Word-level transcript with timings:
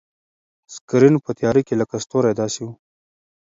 سکرین 0.73 1.15
په 1.25 1.31
تیاره 1.37 1.61
کې 1.67 1.73
لکه 1.81 1.95
ستوری 2.03 2.31
داسې 2.41 2.59
و. 2.65 2.67